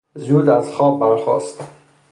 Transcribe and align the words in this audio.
زود 0.15 0.49
از 0.49 0.71
خواب 0.73 0.99
برخاست. 0.99 1.63